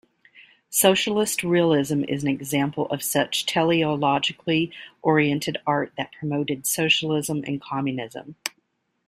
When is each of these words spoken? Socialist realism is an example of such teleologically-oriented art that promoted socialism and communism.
Socialist 0.71 1.43
realism 1.43 2.03
is 2.05 2.23
an 2.23 2.29
example 2.31 2.87
of 2.87 3.03
such 3.03 3.45
teleologically-oriented 3.45 5.59
art 5.67 5.93
that 5.95 6.11
promoted 6.13 6.65
socialism 6.65 7.43
and 7.45 7.61
communism. 7.61 8.35